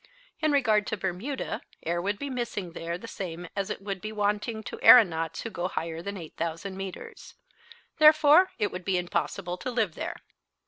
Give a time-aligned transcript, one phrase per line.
[0.39, 4.11] In regard to Bermuda, air would be missing there the same as it would be
[4.11, 7.35] wanting to aeronauts who go higher than 8,000 metres.
[7.99, 10.15] Therefore, it would be impossible to live there.